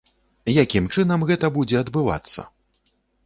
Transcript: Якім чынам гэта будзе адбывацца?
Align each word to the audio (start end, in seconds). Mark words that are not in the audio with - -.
Якім 0.63 0.87
чынам 0.95 1.25
гэта 1.31 1.51
будзе 1.57 1.77
адбывацца? 1.83 2.47